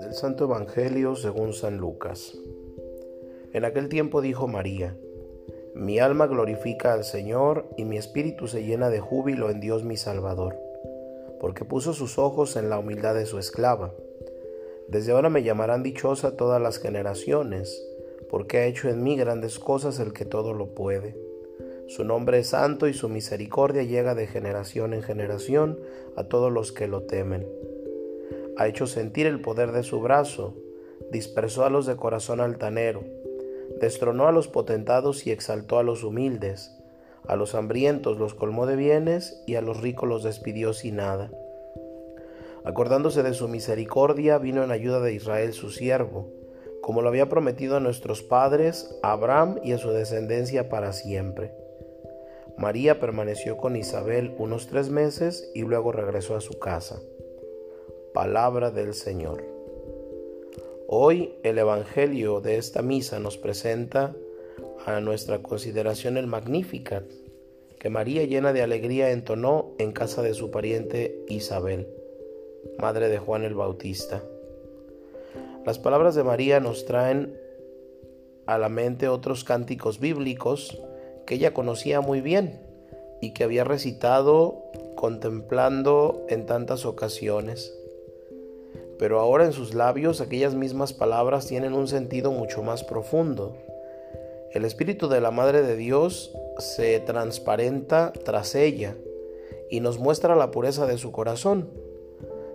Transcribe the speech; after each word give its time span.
Del 0.00 0.12
Santo 0.12 0.44
Evangelio 0.44 1.16
según 1.16 1.52
San 1.52 1.78
Lucas. 1.78 2.38
En 3.52 3.64
aquel 3.64 3.88
tiempo 3.88 4.20
dijo 4.20 4.46
María, 4.46 4.96
Mi 5.74 5.98
alma 5.98 6.28
glorifica 6.28 6.92
al 6.92 7.02
Señor 7.02 7.66
y 7.76 7.84
mi 7.84 7.96
espíritu 7.98 8.46
se 8.46 8.64
llena 8.64 8.90
de 8.90 9.00
júbilo 9.00 9.50
en 9.50 9.58
Dios 9.58 9.82
mi 9.82 9.96
Salvador, 9.96 10.56
porque 11.40 11.64
puso 11.64 11.94
sus 11.94 12.18
ojos 12.18 12.54
en 12.56 12.70
la 12.70 12.78
humildad 12.78 13.16
de 13.16 13.26
su 13.26 13.40
esclava. 13.40 13.92
Desde 14.88 15.12
ahora 15.12 15.30
me 15.30 15.42
llamarán 15.42 15.82
dichosa 15.82 16.36
todas 16.36 16.62
las 16.62 16.78
generaciones, 16.78 17.84
porque 18.30 18.58
ha 18.58 18.66
hecho 18.66 18.88
en 18.88 19.02
mí 19.02 19.16
grandes 19.16 19.58
cosas 19.58 19.98
el 19.98 20.12
que 20.12 20.24
todo 20.24 20.52
lo 20.52 20.74
puede. 20.74 21.33
Su 21.86 22.04
nombre 22.04 22.38
es 22.38 22.48
santo 22.48 22.88
y 22.88 22.94
su 22.94 23.08
misericordia 23.08 23.82
llega 23.82 24.14
de 24.14 24.26
generación 24.26 24.94
en 24.94 25.02
generación 25.02 25.78
a 26.16 26.24
todos 26.24 26.52
los 26.52 26.72
que 26.72 26.88
lo 26.88 27.02
temen. 27.02 27.46
Ha 28.56 28.68
hecho 28.68 28.86
sentir 28.86 29.26
el 29.26 29.40
poder 29.40 29.72
de 29.72 29.82
su 29.82 30.00
brazo, 30.00 30.54
dispersó 31.10 31.64
a 31.64 31.70
los 31.70 31.86
de 31.86 31.96
corazón 31.96 32.40
altanero, 32.40 33.02
destronó 33.80 34.26
a 34.26 34.32
los 34.32 34.48
potentados 34.48 35.26
y 35.26 35.30
exaltó 35.30 35.78
a 35.78 35.82
los 35.82 36.04
humildes, 36.04 36.70
a 37.26 37.36
los 37.36 37.54
hambrientos 37.54 38.18
los 38.18 38.34
colmó 38.34 38.66
de 38.66 38.76
bienes 38.76 39.42
y 39.46 39.54
a 39.56 39.62
los 39.62 39.80
ricos 39.80 40.08
los 40.08 40.22
despidió 40.22 40.72
sin 40.72 40.96
nada 40.96 41.30
Acordándose 42.64 43.22
de 43.22 43.34
su 43.34 43.46
misericordia, 43.46 44.38
vino 44.38 44.64
en 44.64 44.70
ayuda 44.70 45.00
de 45.00 45.12
Israel 45.12 45.52
su 45.52 45.70
siervo, 45.70 46.32
como 46.80 47.02
lo 47.02 47.08
había 47.08 47.28
prometido 47.28 47.76
a 47.76 47.80
nuestros 47.80 48.22
padres, 48.22 48.98
a 49.02 49.12
Abraham 49.12 49.60
y 49.62 49.72
a 49.72 49.78
su 49.78 49.90
descendencia 49.90 50.70
para 50.70 50.94
siempre. 50.94 51.52
María 52.58 53.00
permaneció 53.00 53.56
con 53.56 53.76
Isabel 53.76 54.34
unos 54.38 54.66
tres 54.66 54.90
meses 54.90 55.50
y 55.54 55.62
luego 55.62 55.92
regresó 55.92 56.36
a 56.36 56.40
su 56.40 56.58
casa. 56.58 57.00
Palabra 58.12 58.70
del 58.70 58.94
Señor. 58.94 59.44
Hoy 60.86 61.34
el 61.42 61.58
Evangelio 61.58 62.40
de 62.40 62.58
esta 62.58 62.82
misa 62.82 63.18
nos 63.18 63.38
presenta 63.38 64.14
a 64.86 65.00
nuestra 65.00 65.42
consideración 65.42 66.16
el 66.16 66.26
Magnificat, 66.26 67.04
que 67.78 67.90
María 67.90 68.24
llena 68.24 68.52
de 68.52 68.62
alegría 68.62 69.10
entonó 69.10 69.72
en 69.78 69.92
casa 69.92 70.22
de 70.22 70.34
su 70.34 70.50
pariente 70.50 71.24
Isabel 71.28 71.88
madre 72.78 73.08
de 73.08 73.18
Juan 73.18 73.44
el 73.44 73.54
Bautista. 73.54 74.22
Las 75.64 75.78
palabras 75.78 76.14
de 76.14 76.24
María 76.24 76.60
nos 76.60 76.84
traen 76.84 77.38
a 78.46 78.58
la 78.58 78.68
mente 78.68 79.08
otros 79.08 79.44
cánticos 79.44 80.00
bíblicos 80.00 80.80
que 81.26 81.36
ella 81.36 81.54
conocía 81.54 82.00
muy 82.00 82.20
bien 82.20 82.60
y 83.20 83.32
que 83.32 83.44
había 83.44 83.64
recitado 83.64 84.64
contemplando 84.94 86.24
en 86.28 86.46
tantas 86.46 86.86
ocasiones. 86.86 87.74
Pero 88.98 89.20
ahora 89.20 89.44
en 89.44 89.52
sus 89.52 89.74
labios 89.74 90.20
aquellas 90.20 90.54
mismas 90.54 90.92
palabras 90.92 91.46
tienen 91.46 91.74
un 91.74 91.88
sentido 91.88 92.30
mucho 92.30 92.62
más 92.62 92.84
profundo. 92.84 93.56
El 94.52 94.64
Espíritu 94.64 95.08
de 95.08 95.20
la 95.20 95.30
Madre 95.30 95.62
de 95.62 95.76
Dios 95.76 96.32
se 96.58 97.00
transparenta 97.00 98.12
tras 98.24 98.54
ella 98.54 98.96
y 99.70 99.80
nos 99.80 99.98
muestra 99.98 100.36
la 100.36 100.50
pureza 100.50 100.86
de 100.86 100.98
su 100.98 101.10
corazón 101.10 101.68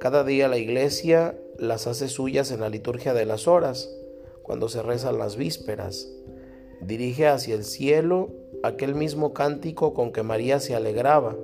cada 0.00 0.24
día 0.24 0.48
la 0.48 0.56
iglesia 0.56 1.38
las 1.58 1.86
hace 1.86 2.08
suyas 2.08 2.50
en 2.52 2.60
la 2.60 2.70
liturgia 2.70 3.12
de 3.12 3.26
las 3.26 3.46
horas, 3.46 3.94
cuando 4.40 4.70
se 4.70 4.80
rezan 4.80 5.18
las 5.18 5.36
vísperas. 5.36 6.08
Dirige 6.80 7.26
hacia 7.26 7.54
el 7.54 7.64
cielo 7.64 8.30
aquel 8.62 8.94
mismo 8.94 9.32
cántico 9.32 9.94
con 9.94 10.12
que 10.12 10.22
María 10.22 10.60
se 10.60 10.74
alegraba, 10.74 11.36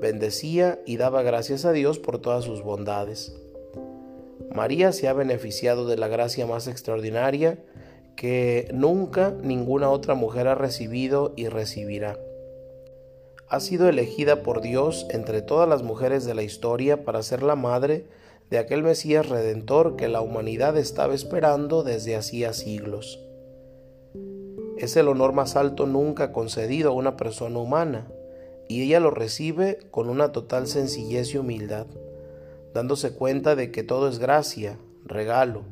bendecía 0.00 0.80
y 0.86 0.96
daba 0.96 1.22
gracias 1.22 1.64
a 1.64 1.72
Dios 1.72 1.98
por 1.98 2.18
todas 2.18 2.44
sus 2.44 2.62
bondades. 2.62 3.36
María 4.54 4.92
se 4.92 5.08
ha 5.08 5.12
beneficiado 5.12 5.86
de 5.86 5.96
la 5.96 6.08
gracia 6.08 6.46
más 6.46 6.66
extraordinaria 6.66 7.58
que 8.16 8.68
nunca 8.72 9.34
ninguna 9.42 9.90
otra 9.90 10.14
mujer 10.14 10.48
ha 10.48 10.54
recibido 10.54 11.32
y 11.36 11.48
recibirá 11.48 12.18
ha 13.48 13.60
sido 13.60 13.88
elegida 13.88 14.42
por 14.42 14.60
Dios 14.60 15.06
entre 15.10 15.42
todas 15.42 15.68
las 15.68 15.82
mujeres 15.82 16.24
de 16.24 16.34
la 16.34 16.42
historia 16.42 17.04
para 17.04 17.22
ser 17.22 17.42
la 17.42 17.54
madre 17.54 18.04
de 18.50 18.58
aquel 18.58 18.82
Mesías 18.82 19.28
redentor 19.28 19.96
que 19.96 20.08
la 20.08 20.20
humanidad 20.20 20.76
estaba 20.76 21.14
esperando 21.14 21.82
desde 21.82 22.16
hacía 22.16 22.52
siglos. 22.52 23.20
Es 24.76 24.96
el 24.96 25.08
honor 25.08 25.32
más 25.32 25.56
alto 25.56 25.86
nunca 25.86 26.32
concedido 26.32 26.90
a 26.90 26.94
una 26.94 27.16
persona 27.16 27.58
humana, 27.58 28.08
y 28.68 28.82
ella 28.82 29.00
lo 29.00 29.10
recibe 29.10 29.78
con 29.90 30.10
una 30.10 30.32
total 30.32 30.66
sencillez 30.66 31.32
y 31.34 31.38
humildad, 31.38 31.86
dándose 32.74 33.12
cuenta 33.12 33.56
de 33.56 33.70
que 33.70 33.82
todo 33.82 34.08
es 34.08 34.18
gracia, 34.18 34.76
regalo, 35.04 35.62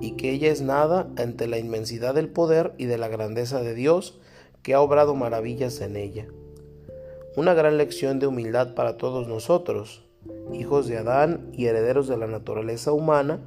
y 0.00 0.16
que 0.16 0.32
ella 0.32 0.50
es 0.50 0.60
nada 0.60 1.08
ante 1.16 1.46
la 1.46 1.58
inmensidad 1.58 2.14
del 2.14 2.28
poder 2.28 2.74
y 2.76 2.86
de 2.86 2.98
la 2.98 3.08
grandeza 3.08 3.62
de 3.62 3.74
Dios 3.74 4.20
que 4.62 4.74
ha 4.74 4.80
obrado 4.80 5.14
maravillas 5.14 5.80
en 5.80 5.96
ella. 5.96 6.26
Una 7.36 7.54
gran 7.54 7.78
lección 7.78 8.18
de 8.18 8.26
humildad 8.26 8.74
para 8.74 8.98
todos 8.98 9.28
nosotros, 9.28 10.04
hijos 10.52 10.88
de 10.88 10.98
Adán 10.98 11.48
y 11.54 11.66
herederos 11.66 12.06
de 12.06 12.18
la 12.18 12.26
naturaleza 12.26 12.92
humana, 12.92 13.40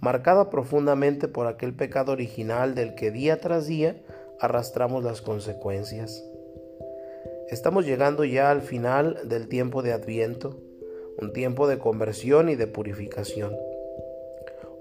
marcada 0.00 0.50
profundamente 0.50 1.26
por 1.26 1.46
aquel 1.48 1.74
pecado 1.74 2.12
original 2.12 2.74
del 2.74 2.94
que 2.94 3.10
día 3.10 3.40
tras 3.40 3.66
día 3.66 4.02
arrastramos 4.40 5.04
las 5.04 5.22
consecuencias. 5.22 6.24
Estamos 7.50 7.84
llegando 7.86 8.24
ya 8.24 8.50
al 8.50 8.62
final 8.62 9.28
del 9.28 9.48
tiempo 9.48 9.82
de 9.82 9.92
Adviento, 9.92 10.56
un 11.18 11.32
tiempo 11.32 11.68
de 11.68 11.78
conversión 11.78 12.48
y 12.48 12.56
de 12.56 12.66
purificación. 12.66 13.54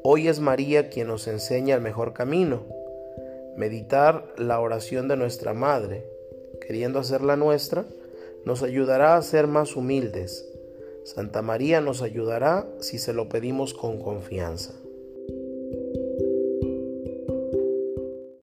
Hoy 0.03 0.27
es 0.27 0.39
María 0.39 0.89
quien 0.89 1.07
nos 1.07 1.27
enseña 1.27 1.75
el 1.75 1.81
mejor 1.81 2.13
camino, 2.13 2.63
meditar 3.55 4.33
la 4.37 4.59
oración 4.59 5.07
de 5.07 5.17
nuestra 5.17 5.53
Madre, 5.53 6.05
queriendo 6.65 6.99
hacerla 6.99 7.35
nuestra, 7.35 7.85
nos 8.45 8.63
ayudará 8.63 9.15
a 9.15 9.21
ser 9.21 9.47
más 9.47 9.75
humildes. 9.75 10.49
Santa 11.03 11.41
María 11.41 11.81
nos 11.81 12.01
ayudará 12.01 12.67
si 12.79 12.97
se 12.97 13.13
lo 13.13 13.29
pedimos 13.29 13.73
con 13.73 14.01
confianza. 14.01 14.73